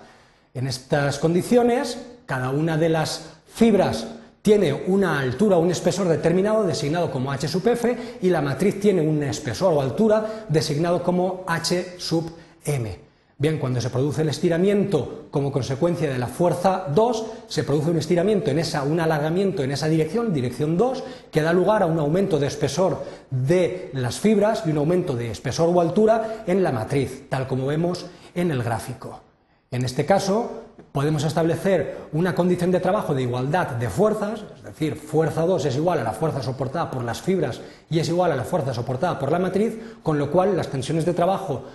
En 0.51 0.65
estas 0.65 1.19
condiciones, 1.19 1.99
cada 2.25 2.49
una 2.49 2.75
de 2.75 2.89
las 2.89 3.21
fibras 3.45 4.07
tiene 4.41 4.73
una 4.73 5.19
altura 5.19 5.57
un 5.57 5.69
espesor 5.69 6.07
determinado 6.07 6.63
designado 6.63 7.11
como 7.11 7.31
h 7.31 7.47
sub 7.47 7.67
f 7.67 8.17
y 8.21 8.29
la 8.29 8.41
matriz 8.41 8.79
tiene 8.79 9.01
un 9.01 9.21
espesor 9.21 9.73
o 9.73 9.81
altura 9.81 10.45
designado 10.49 11.03
como 11.03 11.43
h 11.47 11.99
sub 11.99 12.31
m. 12.65 13.06
Bien, 13.39 13.59
cuando 13.59 13.79
se 13.79 13.91
produce 13.91 14.23
el 14.23 14.29
estiramiento 14.29 15.27
como 15.29 15.51
consecuencia 15.51 16.09
de 16.09 16.17
la 16.17 16.25
fuerza 16.25 16.87
2, 16.89 17.25
se 17.45 17.63
produce 17.63 17.91
un 17.91 17.97
estiramiento 17.97 18.49
en 18.49 18.57
esa, 18.57 18.81
un 18.81 18.99
alargamiento 18.99 19.61
en 19.61 19.69
esa 19.69 19.87
dirección, 19.87 20.33
dirección 20.33 20.75
2, 20.75 21.03
que 21.29 21.43
da 21.43 21.53
lugar 21.53 21.83
a 21.83 21.85
un 21.85 21.99
aumento 21.99 22.39
de 22.39 22.47
espesor 22.47 23.03
de 23.29 23.91
las 23.93 24.19
fibras 24.19 24.63
y 24.65 24.71
un 24.71 24.79
aumento 24.79 25.15
de 25.15 25.29
espesor 25.29 25.69
o 25.71 25.79
altura 25.79 26.45
en 26.47 26.63
la 26.63 26.71
matriz, 26.71 27.29
tal 27.29 27.47
como 27.47 27.67
vemos 27.67 28.07
en 28.33 28.49
el 28.49 28.63
gráfico. 28.63 29.21
En 29.69 29.85
este 29.85 30.03
caso, 30.03 30.63
podemos 30.91 31.23
establecer 31.23 32.07
una 32.13 32.33
condición 32.33 32.71
de 32.71 32.79
trabajo 32.79 33.13
de 33.13 33.21
igualdad 33.21 33.67
de 33.67 33.87
fuerzas, 33.87 34.45
es 34.55 34.63
decir, 34.63 34.95
fuerza 34.95 35.45
2 35.45 35.65
es 35.65 35.75
igual 35.75 35.99
a 35.99 36.03
la 36.03 36.13
fuerza 36.13 36.41
soportada 36.41 36.89
por 36.89 37.03
las 37.03 37.21
fibras 37.21 37.61
y 37.87 37.99
es 37.99 38.09
igual 38.09 38.31
a 38.31 38.35
la 38.35 38.45
fuerza 38.45 38.73
soportada 38.73 39.19
por 39.19 39.31
la 39.31 39.37
matriz, 39.37 39.77
con 40.01 40.17
lo 40.17 40.31
cual 40.31 40.57
las 40.57 40.69
tensiones 40.69 41.05
de 41.05 41.13
trabajo 41.13 41.65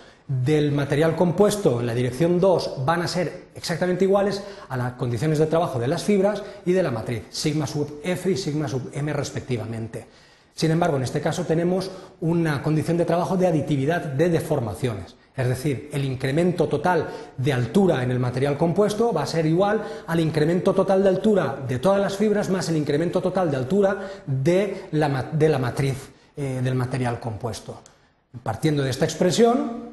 del 0.45 0.73
material 0.73 1.15
compuesto 1.15 1.81
en 1.81 1.87
la 1.87 1.95
dirección 1.95 2.41
2 2.41 2.85
van 2.85 3.03
a 3.03 3.09
ser 3.09 3.49
exactamente 3.55 4.05
iguales 4.05 4.43
a 4.69 4.77
las 4.77 4.93
condiciones 4.95 5.39
de 5.39 5.47
trabajo 5.47 5.79
de 5.79 5.89
las 5.89 6.05
fibras 6.05 6.43
y 6.65 6.73
de 6.73 6.83
la 6.83 6.91
matriz, 6.91 7.25
sigma 7.31 7.67
sub 7.67 8.01
F 8.03 8.31
y 8.31 8.37
sigma 8.37 8.69
sub 8.69 8.91
M 8.95 9.13
respectivamente. 9.13 10.07
Sin 10.55 10.71
embargo, 10.71 10.97
en 10.97 11.03
este 11.03 11.21
caso 11.21 11.45
tenemos 11.45 11.91
una 12.21 12.63
condición 12.63 12.97
de 12.97 13.05
trabajo 13.05 13.37
de 13.37 13.47
aditividad 13.47 14.03
de 14.03 14.29
deformaciones. 14.29 15.17
Es 15.35 15.49
decir, 15.49 15.89
el 15.93 16.05
incremento 16.05 16.69
total 16.69 17.09
de 17.39 17.53
altura 17.53 18.03
en 18.03 18.11
el 18.11 18.19
material 18.19 18.59
compuesto 18.59 19.13
va 19.15 19.23
a 19.23 19.27
ser 19.27 19.47
igual 19.47 19.83
al 20.07 20.21
incremento 20.21 20.75
total 20.75 21.03
de 21.03 21.09
altura 21.09 21.57
de 21.67 21.79
todas 21.79 22.01
las 22.01 22.17
fibras 22.17 22.51
más 22.51 22.69
el 22.69 22.77
incremento 22.77 23.23
total 23.23 23.51
de 23.51 23.57
altura 23.57 23.99
de 24.27 24.89
la, 24.93 25.09
matriz 25.59 26.11
eh, 26.37 26.61
del 26.63 26.75
material 26.75 27.19
compuesto. 27.19 27.81
Partiendo 28.43 28.83
de 28.83 28.91
esta 28.91 29.07
expresión, 29.07 29.92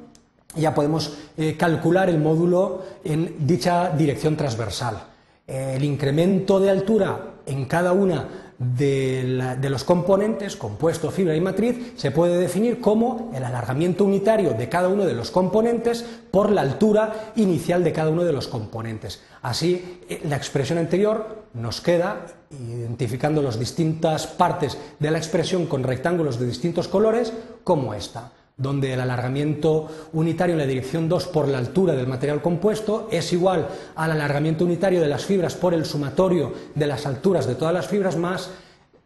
ya 0.56 0.74
podemos 0.74 1.18
eh, 1.38 1.56
calcular 1.58 2.10
el 2.10 2.20
módulo 2.20 2.84
en 3.04 3.36
dicha 3.40 3.92
dirección 3.92 4.36
transversal. 4.36 5.04
el 5.48 5.84
incremento 5.84 6.60
de 6.60 6.70
altura 6.70 7.30
en 7.48 7.66
cada 7.66 7.92
una 7.92 8.50
de, 8.60 9.70
los 9.70 9.84
componentes, 9.86 10.58
compuesto, 10.58 11.12
fibra 11.12 11.36
y 11.36 11.42
matriz, 11.42 11.94
se 11.96 12.12
puede 12.12 12.38
definir 12.38 12.82
como 12.82 13.32
el 13.34 13.44
alargamiento 13.44 14.04
unitario 14.04 14.54
de 14.54 14.68
cada 14.68 14.90
uno 14.90 15.06
de 15.06 15.14
los 15.14 15.32
componentes 15.32 16.06
por 16.30 16.52
la 16.52 16.62
altura 16.62 17.32
inicial 17.38 17.84
de 17.84 17.94
cada 17.94 18.12
uno 18.12 18.26
de 18.26 18.34
los 18.34 18.48
componentes. 18.48 19.22
Así, 19.42 20.02
eh, 20.10 20.22
la 20.26 20.36
expresión 20.36 20.78
anterior 20.78 21.46
nos 21.54 21.80
queda 21.80 22.26
identificando 22.52 23.42
las 23.42 23.58
distintas 23.58 24.28
partes 24.28 24.78
de 25.00 25.12
la 25.12 25.18
expresión 25.18 25.66
con 25.66 25.84
rectángulos 25.84 26.40
de 26.40 26.48
distintos 26.48 26.88
colores 26.88 27.32
como 27.64 27.94
esta 27.94 28.34
donde 28.60 28.94
el 28.94 29.00
alargamiento 29.00 29.88
unitario 30.14 30.54
en 30.54 30.60
la 30.60 30.68
dirección 30.68 31.10
2 31.10 31.28
por 31.28 31.48
la 31.48 31.58
altura 31.58 31.96
del 31.96 32.06
material 32.06 32.42
compuesto 32.42 33.08
es 33.10 33.34
igual 33.34 33.68
al 33.96 34.12
alargamiento 34.12 34.66
unitario 34.66 35.02
de 35.02 35.08
las 35.08 35.26
fibras 35.26 35.56
por 35.56 35.74
el 35.74 35.86
sumatorio 35.86 36.54
de 36.76 36.86
las 36.86 37.08
alturas 37.08 37.48
de 37.48 37.56
todas 37.56 37.74
las 37.74 37.88
fibras 37.88 38.18
más 38.18 38.52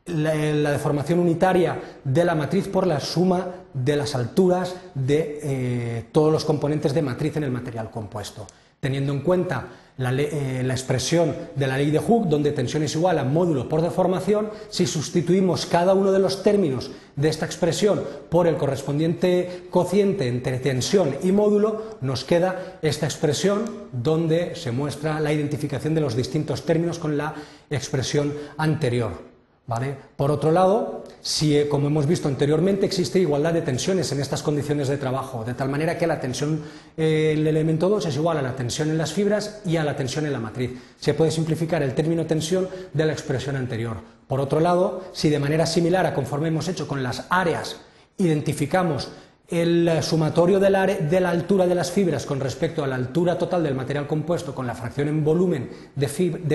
la, 0.07 0.72
deformación 0.72 1.19
unitaria 1.19 1.79
de 2.03 2.25
la 2.25 2.36
matriz 2.36 2.67
por 2.67 2.88
la 2.88 3.00
suma 3.00 3.48
de 3.74 3.95
las 3.95 4.15
alturas 4.15 4.75
de 4.93 5.39
eh, 5.41 6.05
todos 6.12 6.31
los 6.31 6.43
componentes 6.43 6.93
de 6.93 7.01
matriz 7.01 7.38
en 7.38 7.43
el 7.43 7.51
material 7.51 7.89
compuesto. 7.89 8.45
Teniendo 8.83 9.13
en 9.13 9.21
cuenta 9.21 9.69
eh, 9.97 10.63
la, 10.65 10.73
expresión 10.73 11.35
de 11.55 11.67
la 11.67 11.77
ley 11.77 11.89
de 11.89 11.99
Hooke, 11.99 12.27
donde 12.27 12.51
tensión 12.51 12.83
es 12.83 12.95
igual 12.95 13.17
a 13.17 13.23
módulo 13.23 13.69
por 13.69 13.81
deformación, 13.81 14.49
si 14.69 14.87
sustituimos 14.87 15.65
cada 15.65 15.93
uno 15.93 16.11
de 16.11 16.19
los 16.19 16.43
términos 16.43 16.91
de 17.15 17.29
esta 17.29 17.45
expresión 17.45 18.03
por 18.29 18.47
el 18.47 18.57
correspondiente 18.57 19.67
cociente 19.69 20.27
entre 20.27 20.59
tensión 20.59 21.15
y 21.23 21.31
módulo, 21.31 21.97
nos 22.01 22.25
queda 22.25 22.79
esta 22.81 23.05
expresión 23.05 23.63
donde 23.93 24.55
se 24.55 24.71
muestra 24.71 25.21
la 25.21 25.31
identificación 25.31 25.95
de 25.95 26.01
los 26.01 26.15
distintos 26.15 26.65
términos 26.65 26.99
con 26.99 27.15
la 27.15 27.35
expresión 27.69 28.33
anterior. 28.57 29.32
Por 30.17 30.29
otro 30.29 30.51
lado, 30.51 31.05
si, 31.22 31.58
eh, 31.58 31.70
como 31.70 31.88
hemos 31.88 32.05
visto 32.05 32.27
anteriormente, 32.27 32.86
existe 32.86 33.20
igualdad 33.20 33.53
de 33.53 33.62
tensiones 33.62 34.12
en 34.12 34.20
estas 34.20 34.43
condiciones 34.43 34.89
de 34.89 34.98
trabajo, 34.98 35.46
de 35.46 35.53
tal 35.53 35.70
manera 35.70 35.98
que 35.98 36.05
la 36.05 36.20
tensión, 36.20 36.62
eh, 36.98 37.32
el 37.34 37.48
elemento 37.48 37.88
2 37.88 38.08
es 38.08 38.15
igual 38.17 38.38
a 38.38 38.41
la 38.41 38.58
tensión 38.58 38.89
en 38.89 38.98
las 38.98 39.13
fibras 39.13 39.62
y 39.65 39.77
a 39.77 39.86
la 39.86 39.96
tensión 39.96 40.25
en 40.25 40.34
la 40.34 40.39
matriz. 40.39 40.72
Se 41.00 41.13
puede 41.13 41.32
simplificar 41.32 41.82
el 41.82 41.96
término 41.96 42.25
tensión 42.25 42.67
de 42.93 43.05
la 43.05 43.13
expresión 43.13 43.55
anterior. 43.55 43.98
Por 44.27 44.41
otro 44.41 44.60
lado, 44.60 45.05
si 45.13 45.29
de 45.29 45.39
manera 45.39 45.65
similar 45.65 46.05
a 46.05 46.13
conforme 46.13 46.50
hemos 46.50 46.67
hecho 46.67 46.86
con 46.86 47.01
las 47.01 47.25
áreas, 47.29 47.77
identificamos 48.17 49.12
el 49.53 50.01
sumatorio 50.01 50.60
de 50.60 50.69
la, 50.72 51.29
altura 51.29 51.67
de 51.67 51.75
las 51.75 51.91
fibras 51.91 52.25
con 52.25 52.39
respecto 52.39 52.83
a 52.83 52.88
la 52.88 52.95
altura 52.95 53.38
total 53.38 53.63
del 53.63 53.75
material 53.75 54.07
compuesto 54.07 54.55
con 54.55 54.65
la 54.65 54.74
fracción 54.74 55.07
en 55.07 55.24
volumen 55.24 55.69
de, 55.95 56.07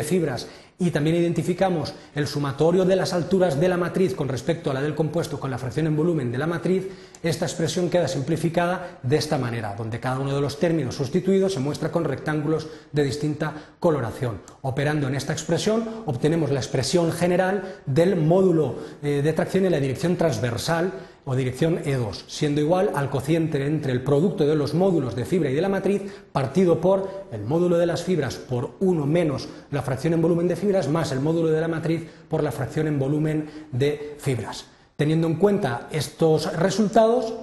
fibras 0.02 0.49
y 0.81 0.90
también 0.90 1.17
identificamos 1.17 1.95
el 2.14 2.26
sumatorio 2.26 2.85
de 2.85 2.97
las 2.97 3.12
alturas 3.12 3.61
de 3.61 3.69
la 3.69 3.76
matriz 3.76 4.14
con 4.14 4.28
respecto 4.28 4.71
a 4.71 4.75
la 4.75 4.83
del 4.83 4.97
compuesto 4.97 5.38
con 5.38 5.50
la 5.50 5.59
fracción 5.59 5.87
en 5.87 5.97
volumen 5.97 6.33
de 6.33 6.38
la 6.38 6.47
matriz, 6.47 6.88
esta 7.23 7.47
expresión 7.47 7.88
queda 7.88 8.09
simplificada 8.09 8.99
de 9.02 9.17
esta 9.17 9.38
manera, 9.38 9.75
donde 9.76 10.00
cada 10.00 10.19
uno 10.19 10.35
de 10.35 10.40
los 10.40 10.59
términos 10.59 10.97
sustituidos 10.97 11.52
se 11.52 11.61
muestra 11.61 11.90
con 11.90 12.05
rectángulos 12.05 12.69
de 12.93 13.05
distinta 13.05 13.55
coloración. 13.81 14.40
Operando 14.62 15.09
en 15.09 15.14
esta 15.14 15.33
expresión 15.33 15.85
obtenemos 16.07 16.50
la 16.50 16.61
expresión 16.61 17.12
general 17.12 17.76
del 17.87 18.17
módulo 18.17 18.76
eh, 19.02 19.23
de 19.23 19.33
tracción 19.33 19.67
en 19.67 19.73
la 19.73 19.81
dirección 19.81 20.17
transversal 20.17 20.93
o 21.28 21.37
dirección 21.37 21.85
E2, 21.85 22.25
siendo 22.26 22.62
igual 22.62 22.90
al 22.94 23.11
cociente 23.11 23.66
entre 23.66 23.92
el 23.92 24.00
producto 24.00 24.47
de 24.47 24.56
los 24.56 24.73
módulos 24.73 25.14
de 25.14 25.26
fibra 25.26 25.50
y 25.50 25.54
de 25.54 25.61
la 25.61 25.68
matriz 25.68 26.00
partido 26.32 26.80
por 26.80 27.26
el 27.30 27.44
módulo 27.44 27.76
de 27.76 27.85
las 27.85 28.02
fibras 28.02 28.37
por 28.37 28.70
1 28.80 29.04
menos 29.04 29.47
la 29.70 29.82
fracción 29.82 30.14
en 30.14 30.23
volumen 30.23 30.49
de 30.49 30.56
fibras 30.56 30.88
más 30.88 31.12
el 31.12 31.20
módulo 31.20 31.50
de 31.50 31.61
la 31.61 31.68
matriz 31.68 32.08
por 32.30 32.42
la 32.42 32.50
fracción 32.50 32.87
en 32.87 32.99
volumen 32.99 33.47
de 33.70 34.16
fibras. 34.16 34.64
Teniendo 34.97 35.26
en 35.26 35.35
cuenta 35.35 35.88
estos 35.92 36.50
resultados, 36.56 37.35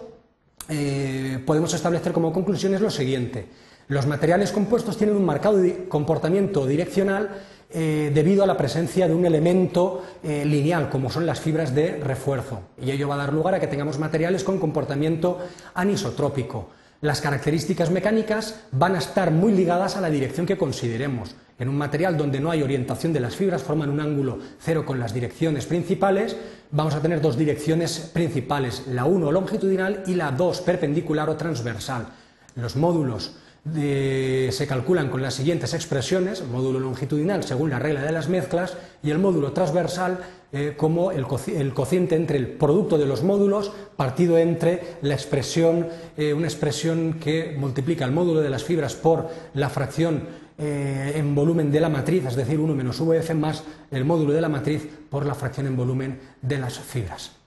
eh, 0.68 1.38
podemos 1.46 1.72
establecer 1.76 2.12
como 2.12 2.34
conclusiones 2.34 2.82
lo 2.82 2.90
siguiente. 2.90 3.46
Los 3.88 4.08
materiales 4.08 4.52
compuestos 4.52 4.98
tienen 4.98 5.16
un 5.16 5.26
marcado 5.26 5.62
comportamiento 5.90 6.66
direccional 6.66 7.30
eh, 7.78 8.10
debido 8.14 8.42
a 8.42 8.48
la 8.48 8.56
presencia 8.56 9.06
de 9.06 9.14
un 9.14 9.26
elemento 9.26 10.02
eh, 10.24 10.46
lineal, 10.46 10.88
como 10.90 11.10
son 11.10 11.26
las 11.26 11.42
fibras 11.42 11.76
de 11.76 11.98
refuerzo. 11.98 12.62
Y 12.82 12.90
ello 12.90 13.10
va 13.10 13.16
a 13.16 13.18
dar 13.18 13.34
lugar 13.34 13.54
a 13.54 13.60
que 13.60 13.68
tengamos 13.68 14.00
materiales 14.00 14.46
con 14.46 14.60
comportamiento 14.60 15.40
anisotrópico. 15.74 16.70
Las 17.02 17.20
características 17.20 17.92
mecánicas 17.92 18.62
van 18.72 18.96
a 18.96 19.00
estar 19.00 19.30
muy 19.30 19.52
ligadas 19.52 19.98
a 19.98 20.02
la 20.02 20.10
dirección 20.10 20.46
que 20.46 20.58
consideremos. 20.58 21.36
En 21.60 21.68
un 21.68 21.78
material 21.78 22.16
donde 22.16 22.40
no 22.40 22.50
hay 22.50 22.64
orientación 22.64 23.12
de 23.12 23.20
las 23.20 23.36
fibras, 23.36 23.62
forman 23.62 23.90
un 23.90 24.00
ángulo 24.00 24.40
cero 24.58 24.86
con 24.86 24.98
las 24.98 25.14
direcciones 25.14 25.66
principales, 25.66 26.38
vamos 26.72 26.96
a 26.96 27.02
tener 27.02 27.20
dos 27.20 27.38
direcciones 27.38 28.10
principales, 28.14 28.84
la 28.88 29.04
1 29.04 29.34
longitudinal 29.34 30.02
y 30.08 30.16
la 30.16 30.32
2 30.32 30.62
perpendicular 30.62 31.30
o 31.30 31.36
transversal. 31.36 32.08
Los 32.56 32.78
módulos 32.78 33.36
se 33.74 34.68
calculan 34.68 35.10
con 35.10 35.24
las 35.24 35.34
siguientes 35.34 35.74
expresiones, 35.74 36.42
el 36.42 36.48
módulo 36.48 36.80
longitudinal 36.80 37.44
según 37.44 37.72
la 37.72 37.80
regla 37.80 38.04
de 38.04 38.12
las 38.12 38.30
mezclas 38.30 38.78
y 39.02 39.10
el 39.10 39.18
módulo 39.18 39.54
transversal 39.54 40.20
eh, 40.58 40.74
como 40.78 41.12
el, 41.12 41.26
cociente 41.74 42.16
entre 42.16 42.38
el 42.38 42.48
producto 42.48 42.98
de 42.98 43.06
los 43.06 43.24
módulos 43.24 43.74
partido 43.98 44.38
entre 44.38 44.96
la 45.02 45.14
expresión, 45.14 45.88
eh, 46.16 46.34
una 46.34 46.48
expresión 46.48 47.16
que 47.20 47.58
multiplica 47.60 48.06
el 48.06 48.12
módulo 48.12 48.40
de 48.40 48.50
las 48.50 48.64
fibras 48.64 48.96
por 48.96 49.28
la 49.54 49.70
fracción 49.70 50.24
eh, 50.58 51.12
en 51.16 51.36
volumen 51.36 51.72
de 51.74 51.82
la 51.82 51.90
matriz, 51.90 52.24
es 52.26 52.38
decir, 52.38 52.58
1 52.58 52.74
menos 52.74 53.02
VF 53.02 53.34
más 53.34 53.66
el 53.92 54.06
módulo 54.06 54.32
de 54.32 54.40
la 54.40 54.48
matriz 54.48 54.88
por 55.10 55.26
la 55.26 55.36
fracción 55.36 55.68
en 55.68 55.76
volumen 55.76 56.20
de 56.42 56.58
las 56.58 56.80
fibras. 56.80 57.45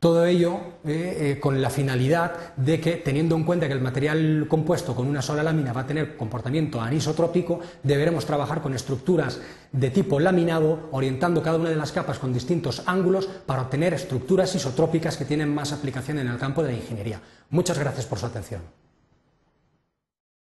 Todo 0.00 0.24
ello 0.24 0.60
eh, 0.86 1.34
eh, 1.36 1.40
con 1.40 1.60
la 1.60 1.68
finalidad 1.68 2.56
de 2.56 2.80
que, 2.80 2.92
teniendo 2.92 3.36
en 3.36 3.44
cuenta 3.44 3.66
que 3.66 3.74
el 3.74 3.82
material 3.82 4.46
compuesto 4.48 4.94
con 4.94 5.06
una 5.06 5.20
sola 5.20 5.42
lámina 5.42 5.74
va 5.74 5.82
a 5.82 5.86
tener 5.86 6.16
comportamiento 6.16 6.80
anisotrópico, 6.80 7.60
deberemos 7.82 8.24
trabajar 8.24 8.62
con 8.62 8.72
estructuras 8.72 9.42
de 9.70 9.90
tipo 9.90 10.18
laminado, 10.18 10.88
orientando 10.92 11.42
cada 11.42 11.58
una 11.58 11.68
de 11.68 11.76
las 11.76 11.92
capas 11.92 12.18
con 12.18 12.32
distintos 12.32 12.82
ángulos 12.86 13.26
para 13.26 13.60
obtener 13.60 13.92
estructuras 13.92 14.54
isotrópicas 14.54 15.18
que 15.18 15.26
tienen 15.26 15.54
más 15.54 15.70
aplicación 15.70 16.18
en 16.18 16.28
el 16.28 16.38
campo 16.38 16.62
de 16.62 16.72
la 16.72 16.78
ingeniería. 16.78 17.20
Muchas 17.50 17.78
gracias 17.78 18.06
por 18.06 18.18
su 18.18 18.24
atención. 18.24 18.62